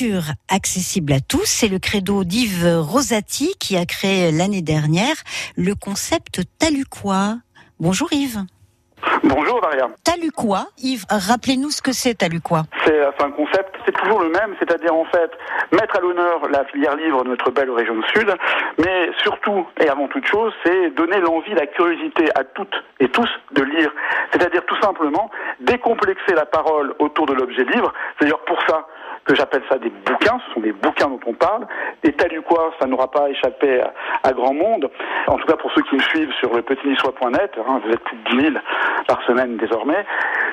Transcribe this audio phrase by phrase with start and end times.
[0.00, 5.16] lecture accessible à tous, c'est le credo d'Yves Rosati qui a créé l'année dernière
[5.56, 7.38] le concept Taluquois.
[7.80, 8.44] Bonjour Yves.
[9.22, 9.88] Bonjour Daria.
[10.04, 12.62] Taluquois, Yves, rappelez-nous ce que c'est Taluquois.
[12.84, 15.30] C'est un concept, c'est toujours le même, c'est-à-dire en fait
[15.72, 18.32] mettre à l'honneur la filière livre de notre belle région sud,
[18.78, 23.28] mais surtout et avant toute chose, c'est donner l'envie, la curiosité à toutes et tous
[23.52, 23.90] de lire,
[24.32, 25.30] c'est-à-dire tout simplement
[25.60, 27.92] décomplexer la parole autour de l'objet livre.
[28.18, 28.58] C'est-à-dire pour
[29.28, 31.66] que j'appelle ça des bouquins, ce sont des bouquins dont on parle.
[32.02, 33.82] Et tel quoi, ça n'aura pas échappé
[34.22, 34.90] à, grand monde.
[35.26, 38.16] En tout cas, pour ceux qui me suivent sur le petitniçois.net, hein, vous êtes plus
[38.16, 38.56] de 10 000
[39.06, 40.04] par semaine désormais.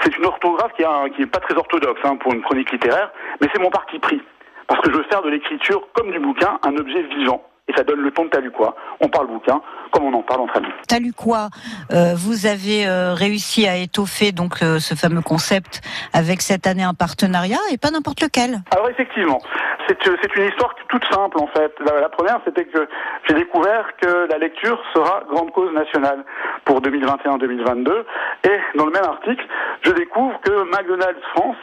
[0.00, 0.82] C'est une orthographe qui
[1.20, 4.20] n'est pas très orthodoxe hein, pour une chronique littéraire, mais c'est mon parti pris.
[4.66, 7.82] Parce que je veux faire de l'écriture, comme du bouquin, un objet vivant et ça
[7.82, 8.74] donne le ton de Taluquois.
[9.00, 9.60] On parle bouquin
[9.90, 10.68] comme on en parle entre amis.
[10.88, 11.48] Taluquois,
[11.92, 15.80] euh, vous avez euh, réussi à étoffer donc euh, ce fameux concept
[16.12, 18.58] avec cette année un partenariat et pas n'importe lequel.
[18.72, 19.38] Alors effectivement,
[19.86, 19.96] c'est
[20.36, 21.72] une histoire toute simple en fait.
[21.80, 22.88] La, première, c'était que
[23.28, 26.24] j'ai découvert que la lecture sera grande cause nationale
[26.64, 28.04] pour 2021-2022
[28.44, 29.46] et dans le même article,
[29.82, 31.56] je découvre que McDonald's France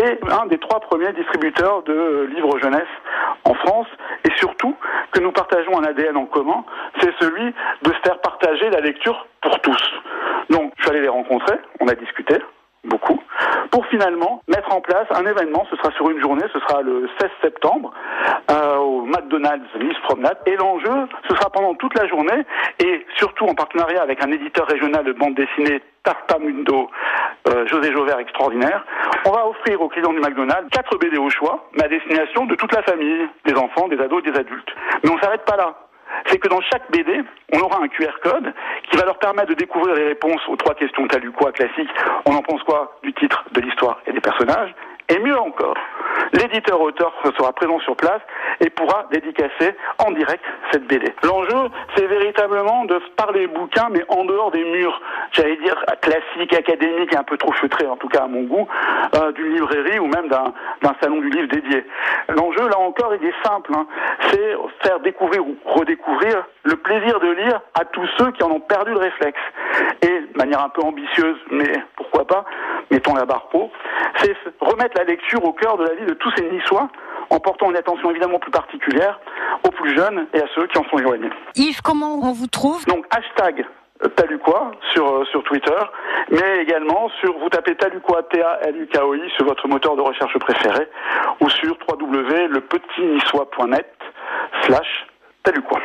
[0.00, 2.88] est un des trois premiers distributeurs de livres jeunesse
[3.52, 3.86] en France
[4.24, 4.74] et surtout
[5.12, 6.64] que nous partageons un ADN en commun,
[7.00, 10.00] c'est celui de se faire partager la lecture pour tous.
[10.50, 12.36] Donc, je suis allé les rencontrer, on a discuté
[12.84, 13.21] beaucoup,
[13.72, 17.08] pour finalement mettre en place un événement, ce sera sur une journée, ce sera le
[17.18, 17.92] 16 septembre,
[18.50, 22.44] euh, au McDonald's Nice Promenade, et l'enjeu, ce sera pendant toute la journée,
[22.84, 26.90] et surtout en partenariat avec un éditeur régional de bande dessinée, Tartamundo,
[27.48, 28.84] euh, José Jauvert extraordinaire,
[29.24, 32.54] on va offrir aux clients du McDonald's quatre BD au choix, mais à destination de
[32.54, 34.70] toute la famille, des enfants, des ados, des adultes.
[35.02, 35.74] Mais on s'arrête pas là
[36.26, 38.52] c'est que dans chaque BD, on aura un QR code
[38.90, 41.90] qui va leur permettre de découvrir les réponses aux trois questions t'as lu quoi classiques.
[42.26, 44.74] On en pense quoi du titre, de l'histoire et des personnages?
[45.08, 45.76] Et mieux encore,
[46.32, 48.20] l'éditeur-auteur sera présent sur place
[48.60, 51.12] et pourra dédicacer en direct cette BD.
[51.22, 55.00] L'enjeu, c'est véritablement de parler bouquin, mais en dehors des murs,
[55.32, 58.66] j'allais dire classiques, académiques, et un peu trop feutrés, en tout cas à mon goût,
[59.14, 61.84] euh, d'une librairie ou même d'un salon du livre dédié.
[62.28, 63.72] L'enjeu, là encore, il est simple.
[63.74, 63.86] Hein.
[64.30, 68.60] C'est faire découvrir ou redécouvrir le plaisir de lire à tous ceux qui en ont
[68.60, 69.40] perdu le réflexe.
[70.02, 72.44] Et, de manière un peu ambitieuse, mais pourquoi pas,
[72.92, 73.70] mettons la barre haut,
[74.18, 76.88] c'est remettre la lecture au cœur de la vie de tous ces Niçois,
[77.30, 79.18] en portant une attention évidemment plus particulière
[79.66, 81.30] aux plus jeunes et à ceux qui en sont éloignés.
[81.56, 82.84] Yves, comment on vous trouve?
[82.86, 83.64] Donc hashtag
[84.16, 85.78] Taluquois sur, euh, sur Twitter,
[86.30, 90.88] mais également sur, vous tapez Taluquois, T-A-L-U-K-O-I, sur votre moteur de recherche préféré,
[91.40, 93.86] ou sur www.lepetitniçois.net
[94.62, 95.06] slash
[95.42, 95.80] Taluquois.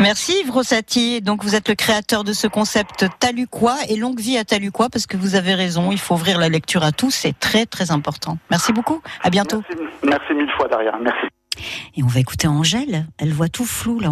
[0.00, 1.20] Merci Yves Rossati.
[1.20, 5.06] Donc vous êtes le créateur de ce concept Taluquois et longue vie à Taluquois parce
[5.06, 8.38] que vous avez raison, il faut ouvrir la lecture à tous, c'est très très important.
[8.50, 9.62] Merci beaucoup, à bientôt.
[9.68, 11.26] Merci, merci mille fois Daria, merci.
[11.96, 14.04] Et on va écouter Angèle, elle voit tout flou là.